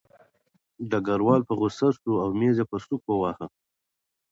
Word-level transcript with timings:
ډګروال 0.89 1.41
په 1.47 1.53
غوسه 1.59 1.87
شو 1.97 2.11
او 2.23 2.29
مېز 2.39 2.55
یې 2.59 2.65
په 2.71 2.77
سوک 2.85 3.01
وواهه 3.07 3.45